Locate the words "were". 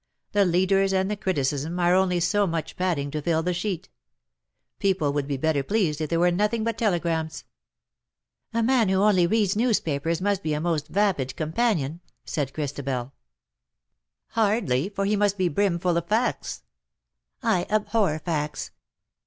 6.19-6.31